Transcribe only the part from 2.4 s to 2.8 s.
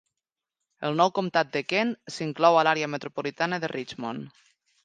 a